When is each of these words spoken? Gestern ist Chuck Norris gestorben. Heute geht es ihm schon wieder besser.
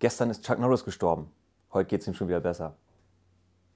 Gestern 0.00 0.30
ist 0.30 0.46
Chuck 0.46 0.58
Norris 0.58 0.82
gestorben. 0.82 1.30
Heute 1.74 1.90
geht 1.90 2.00
es 2.00 2.08
ihm 2.08 2.14
schon 2.14 2.26
wieder 2.26 2.40
besser. 2.40 2.74